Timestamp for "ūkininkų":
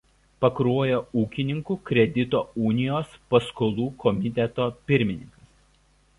1.23-1.77